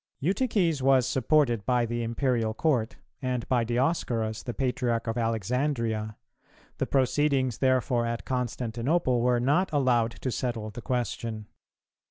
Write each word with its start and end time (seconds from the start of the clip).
Eutyches 0.19 0.81
was 0.81 1.05
supported 1.07 1.63
by 1.63 1.85
the 1.85 2.01
Imperial 2.01 2.55
Court, 2.55 2.95
and 3.21 3.47
by 3.47 3.63
Dioscorus 3.63 4.41
the 4.41 4.51
Patriarch 4.55 5.05
of 5.05 5.15
Alexandria; 5.15 6.17
the 6.79 6.87
proceedings 6.87 7.59
therefore 7.59 8.07
at 8.07 8.25
Constantinople 8.25 9.21
were 9.21 9.39
not 9.39 9.71
allowed 9.71 10.13
to 10.13 10.31
settle 10.31 10.71
the 10.71 10.81
question. 10.81 11.45